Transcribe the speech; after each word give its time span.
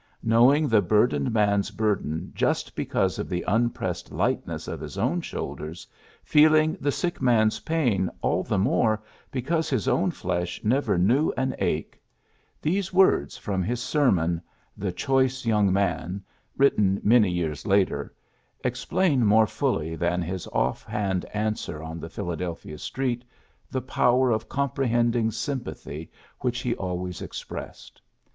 '^Knowing 0.25 0.67
the 0.67 0.81
burdened 0.81 1.31
man's 1.31 1.69
burden 1.69 2.31
just 2.33 2.75
because 2.75 3.19
of 3.19 3.29
the 3.29 3.43
unpressed 3.47 4.11
lightness 4.11 4.67
of 4.67 4.79
his 4.79 4.97
own 4.97 5.21
shoulders, 5.21 5.85
feeling 6.23 6.75
the 6.81 6.91
sick 6.91 7.21
man's 7.21 7.59
pain 7.59 8.09
all 8.21 8.41
the 8.41 8.57
more 8.57 9.03
because 9.29 9.69
his 9.69 9.87
own 9.87 10.09
flesh 10.09 10.59
never 10.63 10.97
knew 10.97 11.31
an 11.37 11.53
ache, 11.59 12.01
''these 12.63 12.91
words 12.91 13.35
24 13.35 13.35
PHILLIPS 13.35 13.35
BROOKS 13.35 13.45
from 13.45 13.63
his 13.63 13.79
sermon, 13.79 14.41
'^The 14.79 14.95
Choice 14.95 15.45
Young 15.45 15.71
Man,'' 15.71 16.23
written 16.57 16.99
many 17.03 17.29
years 17.29 17.67
later, 17.67 18.11
ex 18.63 18.83
plain 18.85 19.23
more 19.23 19.45
fully 19.45 19.93
than 19.95 20.23
his 20.23 20.47
off 20.47 20.81
hand 20.83 21.27
an 21.31 21.53
swer 21.53 21.85
on 21.85 21.99
the 21.99 22.09
Philadelphia 22.09 22.79
street 22.79 23.23
the 23.69 23.81
power 23.83 24.31
of 24.31 24.49
comprehending 24.49 25.29
sympathy 25.29 26.09
which 26.39 26.61
he 26.61 26.73
always 26.73 27.21
possessed. 27.21 28.01